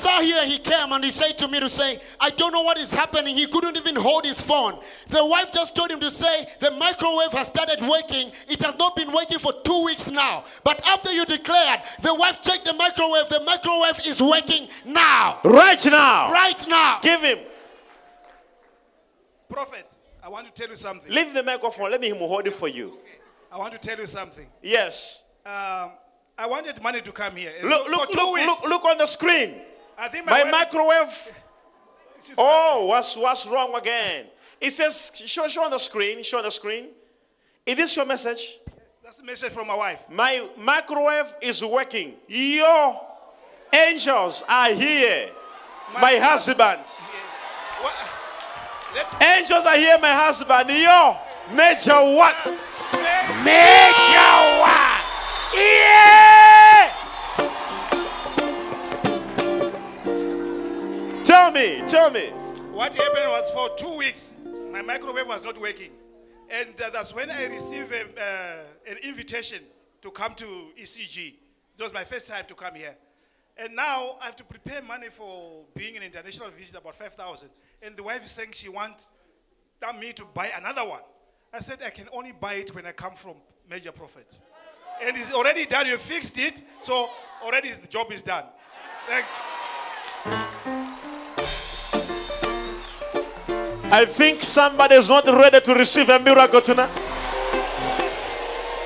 The 0.07 0.23
here, 0.23 0.47
he 0.47 0.59
came 0.59 0.93
and 0.93 1.03
he 1.03 1.11
said 1.11 1.37
to 1.39 1.49
me 1.49 1.59
to 1.59 1.69
say, 1.69 1.99
I 2.21 2.31
don't 2.31 2.53
know 2.53 2.63
what 2.63 2.79
is 2.79 2.95
happening. 2.95 3.35
He 3.35 3.47
couldn't 3.47 3.77
even 3.77 3.97
hold 3.97 4.25
his 4.25 4.41
phone. 4.41 4.79
The 5.09 5.27
wife 5.27 5.53
just 5.53 5.75
told 5.75 5.91
him 5.91 5.99
to 5.99 6.11
say, 6.13 6.47
the 6.61 6.71
microwave 6.71 7.33
has 7.33 7.49
started 7.49 7.81
working. 7.81 8.31
It 8.47 8.63
has 8.63 8.79
not 8.79 8.95
been 8.95 9.11
working 9.13 9.39
for 9.39 9.53
two 9.65 9.85
weeks 9.85 10.09
now. 10.09 10.45
But 10.63 10.81
after 10.87 11.13
you 11.13 11.25
declared, 11.25 11.81
the 12.03 12.15
wife 12.15 12.41
checked 12.41 12.67
the 12.67 12.75
microwave. 12.75 13.29
The 13.31 13.43
microwave 13.45 14.01
is 14.07 14.23
working 14.23 14.69
now. 14.87 15.41
Right 15.43 15.85
now. 15.87 16.31
Right 16.31 16.67
now. 16.69 17.01
Give 17.03 17.21
him. 17.23 17.39
Prophet, 19.51 19.87
I 20.23 20.29
want 20.29 20.47
to 20.47 20.53
tell 20.53 20.71
you 20.71 20.77
something. 20.77 21.13
Leave 21.13 21.35
the 21.35 21.43
microphone. 21.43 21.91
Let 21.91 22.01
me 22.01 22.11
hold 22.11 22.47
it 22.47 22.53
for 22.53 22.69
you. 22.69 22.97
I 23.51 23.59
want 23.59 23.73
to 23.73 23.79
tell 23.79 23.99
you 23.99 24.07
something. 24.07 24.47
Yes. 24.63 25.25
Um, 25.45 25.91
I 26.39 26.47
wanted 26.47 26.81
money 26.81 27.01
to 27.01 27.11
come 27.11 27.35
here. 27.35 27.53
Look, 27.65 27.89
look, 27.89 28.15
look, 28.15 28.47
look, 28.47 28.69
look 28.69 28.85
on 28.85 28.99
the 28.99 29.07
screen. 29.07 29.63
I 29.99 30.09
think 30.09 30.27
My 30.27 30.45
my, 30.45 30.51
microwave. 30.51 31.43
Oh, 32.39 32.87
what's 32.87 33.17
what's 33.17 33.47
wrong 33.47 33.73
again? 33.77 34.27
It 34.61 34.73
says 34.73 35.13
show 35.27 35.47
show 35.47 35.65
on 35.65 35.71
the 35.71 35.79
screen. 35.79 36.25
Show 36.25 36.39
on 36.39 36.45
the 36.45 36.51
screen. 36.51 36.87
Is 37.65 37.77
this 37.77 37.95
your 37.95 38.07
message? 38.07 38.59
That's 39.05 39.21
a 39.21 39.25
message 39.25 39.53
from 39.53 39.69
my 39.69 39.77
wife. 39.77 40.05
My 40.11 40.45
microwave 40.59 41.37
is 41.41 41.63
working. 41.63 42.15
Your 42.27 43.01
angels 43.73 44.43
are 44.49 44.73
here. 44.73 45.31
My 46.01 46.17
husband. 46.17 46.83
Angels 49.21 49.65
are 49.67 49.77
here, 49.77 49.99
my 49.99 50.11
husband. 50.11 50.71
Yo, 50.71 51.17
major 51.55 52.01
what? 52.17 52.35
Major 53.45 54.35
what? 54.63 55.05
Yeah! 55.55 55.96
Me. 62.11 62.29
What 62.73 62.95
happened 62.95 63.29
was 63.29 63.51
for 63.51 63.71
two 63.77 63.97
weeks, 63.97 64.37
my 64.71 64.83
microwave 64.83 65.27
was 65.27 65.43
not 65.43 65.59
working. 65.61 65.91
And 66.51 66.81
uh, 66.81 66.91
that's 66.91 67.15
when 67.15 67.31
I 67.31 67.47
received 67.47 67.93
a, 67.93 68.03
uh, 68.03 68.91
an 68.91 68.99
invitation 69.03 69.61
to 70.03 70.11
come 70.11 70.35
to 70.35 70.45
ECG. 70.81 71.35
It 71.79 71.83
was 71.83 71.93
my 71.93 72.05
first 72.05 72.29
time 72.29 72.45
to 72.49 72.55
come 72.55 72.75
here. 72.75 72.95
And 73.59 73.75
now 73.75 74.17
I 74.21 74.27
have 74.27 74.37
to 74.37 74.45
prepare 74.45 74.83
money 74.83 75.09
for 75.09 75.65
being 75.75 75.97
an 75.97 76.03
international 76.03 76.51
visitor, 76.51 76.79
about 76.79 76.95
5,000. 76.95 77.49
And 77.83 77.97
the 77.97 78.03
wife 78.03 78.25
is 78.25 78.31
saying 78.31 78.51
she 78.53 78.69
wants 78.69 79.11
me 79.99 80.13
to 80.13 80.25
buy 80.35 80.51
another 80.57 80.87
one. 80.87 81.01
I 81.53 81.61
said, 81.61 81.79
I 81.85 81.91
can 81.91 82.09
only 82.13 82.33
buy 82.33 82.55
it 82.55 82.75
when 82.75 82.87
I 82.87 82.93
come 82.93 83.15
from 83.15 83.35
Major 83.69 83.93
Prophet. 83.93 84.39
And 85.03 85.17
it's 85.17 85.33
already 85.33 85.67
done. 85.67 85.87
You 85.87 85.97
fixed 85.97 86.39
it. 86.39 86.63
So 86.83 87.09
already 87.43 87.71
the 87.71 87.87
job 87.87 88.13
is 88.13 88.23
done. 88.23 88.45
Thank 89.07 90.56
I 93.97 94.05
think 94.05 94.43
somebody 94.43 94.95
is 94.95 95.09
not 95.09 95.25
ready 95.25 95.59
to 95.59 95.75
receive 95.75 96.11
a 96.11 96.19
miracle 96.21 96.61
tonight. 96.61 96.91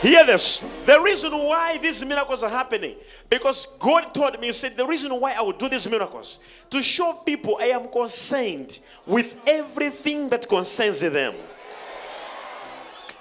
Hear 0.00 0.24
this. 0.24 0.64
The 0.86 1.00
reason 1.00 1.32
why 1.32 1.78
these 1.78 2.04
miracles 2.04 2.44
are 2.44 2.48
happening, 2.48 2.94
because 3.28 3.66
God 3.80 4.14
told 4.14 4.38
me, 4.38 4.46
He 4.46 4.52
said, 4.52 4.76
the 4.76 4.86
reason 4.86 5.10
why 5.18 5.34
I 5.36 5.42
would 5.42 5.58
do 5.58 5.68
these 5.68 5.90
miracles, 5.90 6.38
to 6.70 6.80
show 6.80 7.14
people 7.26 7.58
I 7.60 7.64
am 7.64 7.88
concerned 7.88 8.78
with 9.04 9.40
everything 9.48 10.28
that 10.28 10.48
concerns 10.48 11.00
them. 11.00 11.34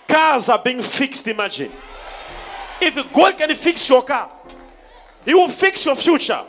Cars 0.08 0.48
are 0.48 0.62
being 0.64 0.84
fixed, 0.84 1.28
imagine. 1.28 1.72
If 2.80 3.12
God 3.12 3.36
can 3.36 3.50
fix 3.56 3.90
your 3.90 4.04
car, 4.04 4.32
He 5.26 5.34
will 5.34 5.50
fix 5.50 5.88
your 5.88 5.96
future, 5.96 6.44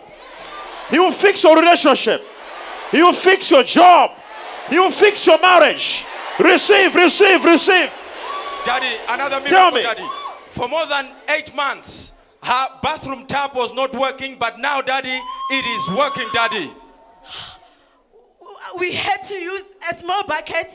He 0.90 0.98
will 0.98 1.12
fix 1.12 1.42
your 1.42 1.56
relationship, 1.58 2.22
He 2.92 3.02
will 3.02 3.14
fix 3.14 3.50
your 3.50 3.62
job, 3.62 4.10
He 4.70 4.78
will 4.78 4.90
fix 4.90 5.26
your 5.26 5.40
marriage. 5.40 6.06
Receive, 6.38 6.94
receive, 6.94 7.44
receive. 7.44 7.90
Daddy, 8.64 8.96
another 9.08 9.36
miracle, 9.36 9.50
Tell 9.50 9.72
me. 9.72 9.82
Daddy. 9.82 10.06
For 10.48 10.68
more 10.68 10.86
than 10.86 11.10
eight 11.36 11.54
months, 11.54 12.12
her 12.42 12.66
bathroom 12.82 13.26
tap 13.26 13.54
was 13.54 13.74
not 13.74 13.92
working, 13.94 14.36
but 14.38 14.58
now, 14.58 14.80
Daddy, 14.80 15.08
it 15.10 15.64
is 15.66 15.96
working, 15.96 16.28
Daddy. 16.32 16.72
we 18.78 18.92
had 18.92 19.22
to 19.22 19.34
use 19.34 19.62
a 19.90 19.94
small 19.94 20.24
bucket, 20.26 20.72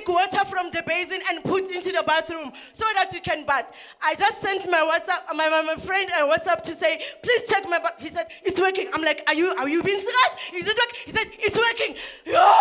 take 0.00 0.08
water 0.08 0.44
from 0.44 0.70
the 0.70 0.82
basin 0.86 1.20
and 1.30 1.44
put 1.44 1.64
into 1.70 1.92
the 1.92 2.02
bathroom 2.06 2.52
so 2.72 2.84
that 2.94 3.10
we 3.12 3.20
can 3.20 3.44
bath. 3.44 3.66
I 4.02 4.14
just 4.14 4.40
sent 4.40 4.70
my 4.70 4.78
WhatsApp, 4.78 5.34
my, 5.36 5.48
my, 5.48 5.62
my 5.62 5.76
friend 5.76 6.10
a 6.18 6.22
WhatsApp 6.22 6.62
to 6.62 6.72
say, 6.72 7.00
please 7.22 7.48
check 7.48 7.68
my 7.68 7.78
bath. 7.78 7.94
He 7.98 8.08
said, 8.08 8.26
it's 8.42 8.60
working. 8.60 8.88
I'm 8.92 9.02
like, 9.02 9.22
are 9.26 9.34
you, 9.34 9.54
are 9.58 9.68
you 9.68 9.82
being 9.82 9.98
serious? 9.98 10.36
Is 10.54 10.68
it 10.68 10.78
working? 10.78 11.00
He 11.06 11.12
said, 11.12 11.26
it's 11.38 11.58
working. 11.58 11.96
Yo, 12.26 12.52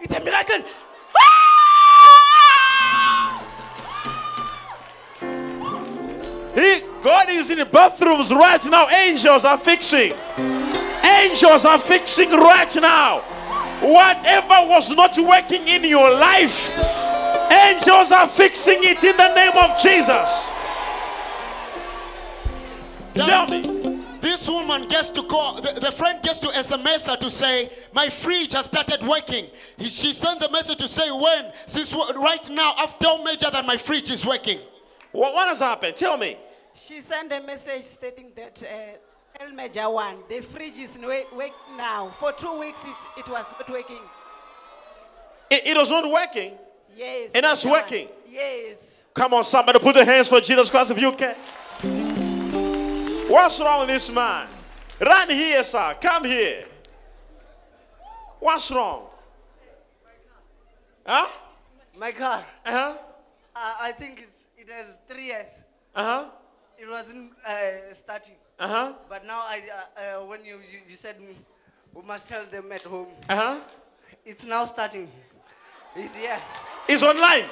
it's 0.00 0.16
a 0.16 0.24
miracle. 0.24 0.68
He, 6.54 6.82
God 7.02 7.30
is 7.30 7.50
in 7.50 7.58
the 7.58 7.66
bathrooms 7.66 8.32
right 8.32 8.64
now. 8.70 8.88
Angels 8.88 9.44
are 9.44 9.56
fixing. 9.56 10.12
Angels 11.02 11.64
are 11.64 11.78
fixing 11.78 12.30
right 12.30 12.76
now. 12.76 13.24
Whatever 13.82 14.68
was 14.68 14.90
not 14.94 15.16
working 15.18 15.66
in 15.66 15.84
your 15.84 16.10
life, 16.10 16.70
angels 17.50 18.12
are 18.12 18.28
fixing 18.28 18.78
it 18.80 19.02
in 19.02 19.16
the 19.16 19.34
name 19.34 19.52
of 19.58 19.78
Jesus. 19.80 20.50
Tell 23.14 23.46
me. 23.48 23.80
This 24.20 24.48
woman 24.48 24.86
gets 24.86 25.10
to 25.10 25.22
call, 25.24 25.56
the, 25.56 25.80
the 25.80 25.90
friend 25.90 26.22
gets 26.22 26.38
to 26.40 26.46
SMS 26.48 27.10
her 27.10 27.16
to 27.16 27.28
say, 27.28 27.68
My 27.92 28.06
fridge 28.08 28.52
has 28.52 28.66
started 28.66 29.04
working. 29.06 29.44
He- 29.78 29.84
she 29.84 30.12
sends 30.14 30.46
a 30.46 30.50
message 30.52 30.76
to 30.76 30.86
say, 30.86 31.10
When? 31.10 31.52
Since 31.66 31.92
wh- 31.92 32.14
right 32.22 32.48
now, 32.50 32.72
I've 32.78 32.96
told 33.00 33.24
Major 33.24 33.50
that 33.52 33.66
my 33.66 33.76
fridge 33.76 34.10
is 34.10 34.24
working. 34.24 34.58
What, 35.10 35.34
what 35.34 35.48
has 35.48 35.58
happened? 35.58 35.96
Tell 35.96 36.16
me. 36.16 36.36
She 36.74 37.00
sent 37.00 37.32
a 37.32 37.42
message 37.42 37.82
stating 37.82 38.30
that 38.36 38.62
uh, 38.62 38.96
El 39.40 39.52
Major 39.52 39.90
one, 39.90 40.16
the 40.28 40.40
fridge 40.40 40.78
is 40.78 40.98
wake, 41.02 41.34
wake 41.34 41.52
now. 41.76 42.08
For 42.10 42.32
two 42.32 42.58
weeks 42.60 42.84
it, 42.86 43.20
it 43.20 43.28
was 43.28 43.52
not 43.58 43.68
working. 43.70 44.00
It, 45.50 45.66
it 45.66 45.76
was 45.76 45.90
not 45.90 46.10
working. 46.10 46.52
Yes. 46.94 47.34
And 47.34 47.44
that's 47.44 47.64
Major 47.64 47.72
one. 47.72 47.82
working. 47.82 48.08
Yes. 48.28 49.04
Come 49.14 49.34
on, 49.34 49.44
somebody 49.44 49.78
put 49.78 49.96
your 49.96 50.04
hands 50.04 50.28
for 50.28 50.40
Jesus 50.40 50.70
Christ 50.70 50.90
if 50.90 51.00
you 51.00 51.12
can. 51.12 51.34
What's 53.28 53.60
wrong 53.60 53.80
with 53.80 53.88
this 53.88 54.12
man? 54.12 54.46
Run 55.00 55.30
here, 55.30 55.64
sir. 55.64 55.96
Come 56.00 56.24
here. 56.24 56.64
What's 58.38 58.70
wrong? 58.70 59.06
Huh? 61.06 61.28
My 61.98 62.12
car. 62.12 62.42
Uh-huh. 62.64 62.96
Uh, 63.54 63.74
I 63.80 63.92
think 63.92 64.20
it's, 64.22 64.48
it 64.56 64.70
has 64.70 64.96
three 65.08 65.26
years. 65.26 65.46
Uh-huh. 65.94 66.26
It 66.26 66.41
wasn't 67.02 67.32
uh, 67.46 67.94
starting. 67.94 68.34
Uh-huh. 68.58 68.92
But 69.08 69.26
now, 69.26 69.40
I, 69.46 69.60
uh, 69.60 70.00
uh, 70.22 70.26
when 70.26 70.44
you, 70.44 70.56
you, 70.70 70.78
you 70.88 70.94
said 70.94 71.16
we 71.94 72.02
must 72.06 72.28
tell 72.28 72.44
them 72.46 72.70
at 72.72 72.82
home, 72.82 73.08
Uh-huh. 73.28 73.58
it's 74.24 74.44
now 74.46 74.64
starting. 74.64 75.08
It's 75.96 76.16
here. 76.16 76.38
He's 76.86 77.02
online. 77.02 77.44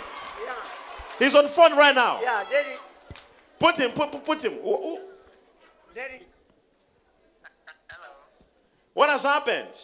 Yeah. 0.44 0.54
He's 1.18 1.34
on 1.34 1.48
phone 1.48 1.76
right 1.76 1.94
now. 1.94 2.20
Yeah, 2.22 2.44
daddy. 2.50 2.76
Put 3.58 3.76
him, 3.76 3.90
put, 3.92 4.10
put, 4.12 4.24
put 4.24 4.44
him. 4.44 4.52
Wh- 4.64 4.80
wh- 4.82 5.94
Daddy. 5.94 6.20
What 8.94 9.10
has 9.10 9.22
happened? 9.22 9.76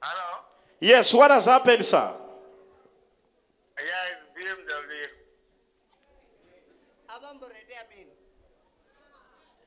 Hello? 0.00 0.40
Yes, 0.80 1.14
what 1.14 1.30
has 1.30 1.46
happened, 1.46 1.82
sir? 1.84 2.12
Yeah, 3.78 3.84
it's 4.10 4.46
BMW. 4.48 5.06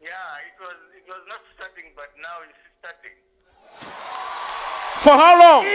Yeah, 0.07 0.47
it 0.47 0.55
was 0.63 0.79
it 0.95 1.03
was 1.07 1.23
not 1.27 1.41
starting, 1.55 1.91
but 1.95 2.07
now 2.23 2.39
it's 2.47 2.55
starting. 2.79 3.15
For 5.03 5.11
how 5.11 5.35
long? 5.37 5.63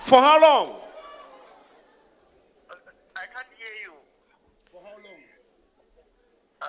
For 0.00 0.18
how 0.18 0.40
long? 0.42 0.68
I 3.14 3.26
can't 3.30 3.52
hear 3.56 3.74
you. 3.86 3.94
For 4.72 4.80
how 4.82 4.96
long? 4.98 5.22
Uh, 6.60 6.66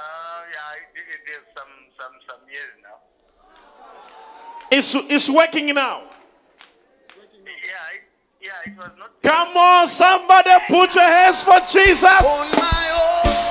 yeah, 0.54 0.78
it, 0.78 1.02
it 1.18 1.26
is 1.32 1.44
some 1.58 1.74
some 1.98 2.14
some 2.30 2.42
years 2.48 2.78
now. 2.84 3.00
It's, 4.72 4.96
it's 4.96 5.30
working 5.30 5.74
now. 5.74 6.04
Yeah, 8.42 8.50
it, 8.66 8.76
was 8.76 8.90
not. 8.98 9.12
Come 9.22 9.56
on, 9.56 9.86
somebody 9.86 10.50
put 10.68 10.96
your 10.96 11.04
hands 11.04 11.44
for 11.44 11.60
Jesus. 11.60 12.04
On 12.04 12.50
my 12.58 12.90
own, 12.90 13.42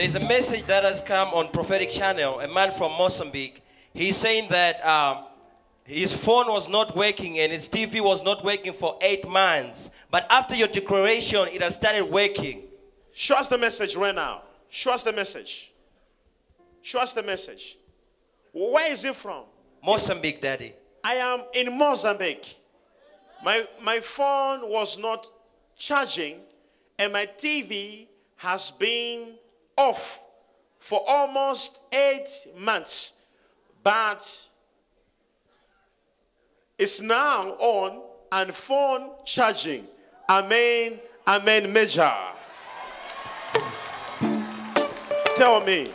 There's 0.00 0.14
a 0.14 0.20
message 0.20 0.64
that 0.64 0.82
has 0.82 1.02
come 1.02 1.28
on 1.34 1.48
prophetic 1.48 1.90
channel. 1.90 2.40
A 2.40 2.48
man 2.48 2.70
from 2.70 2.90
Mozambique. 2.92 3.62
He's 3.92 4.16
saying 4.16 4.48
that 4.48 4.82
um, 4.82 5.24
his 5.84 6.14
phone 6.14 6.46
was 6.46 6.70
not 6.70 6.96
working 6.96 7.38
and 7.38 7.52
his 7.52 7.68
TV 7.68 8.02
was 8.02 8.24
not 8.24 8.42
working 8.42 8.72
for 8.72 8.96
eight 9.02 9.28
months. 9.28 9.90
But 10.10 10.26
after 10.30 10.56
your 10.56 10.68
declaration, 10.68 11.40
it 11.52 11.62
has 11.62 11.74
started 11.74 12.04
working. 12.04 12.62
Show 13.12 13.36
us 13.36 13.48
the 13.48 13.58
message 13.58 13.94
right 13.94 14.14
now. 14.14 14.40
Show 14.70 14.92
us 14.92 15.04
the 15.04 15.12
message. 15.12 15.70
Show 16.80 17.00
us 17.00 17.12
the 17.12 17.22
message. 17.22 17.76
Where 18.54 18.90
is 18.90 19.04
it 19.04 19.14
from? 19.14 19.44
Mozambique, 19.84 20.40
Daddy. 20.40 20.72
I 21.04 21.16
am 21.16 21.42
in 21.52 21.76
Mozambique. 21.76 22.56
My, 23.44 23.66
my 23.82 24.00
phone 24.00 24.66
was 24.66 24.98
not 24.98 25.26
charging, 25.76 26.36
and 26.98 27.12
my 27.12 27.26
TV 27.26 28.06
has 28.36 28.70
been 28.70 29.34
off 29.80 30.24
for 30.78 31.02
almost 31.08 31.80
eight 31.92 32.28
months. 32.58 33.14
But 33.82 34.22
it's 36.78 37.00
now 37.00 37.50
on 37.58 38.02
and 38.32 38.54
phone 38.54 39.10
charging. 39.24 39.84
Amen. 40.28 40.98
Amen. 41.26 41.72
Major. 41.72 42.12
Tell 45.36 45.60
me, 45.64 45.90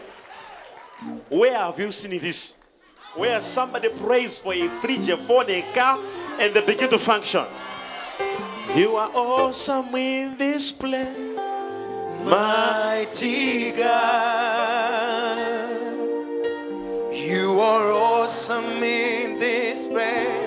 where 1.30 1.58
have 1.58 1.80
you 1.80 1.92
seen 1.92 2.20
this? 2.20 2.58
Where 3.16 3.40
somebody 3.40 3.90
prays 3.90 4.40
for 4.40 4.54
a 4.54 4.68
fridge, 4.68 5.08
a 5.10 5.18
phone, 5.18 5.50
a 5.50 5.62
car, 5.72 6.00
and 6.40 6.54
they 6.54 6.66
begin 6.66 6.90
to 6.90 6.98
function. 6.98 7.46
You 8.76 8.96
are 8.96 9.10
awesome 9.14 9.96
in 9.96 10.36
this 10.38 10.72
place, 10.72 11.25
mighty 12.26 13.72
God. 13.72 15.38
You 17.14 17.60
are 17.60 17.92
awesome 17.92 18.84
in 18.84 19.38
this 19.38 19.86
place. 19.88 20.45